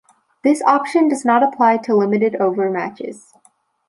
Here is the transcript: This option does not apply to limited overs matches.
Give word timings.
This 0.43 0.63
option 0.63 1.09
does 1.09 1.23
not 1.25 1.43
apply 1.43 1.77
to 1.77 1.93
limited 1.93 2.35
overs 2.37 2.73
matches. 2.73 3.35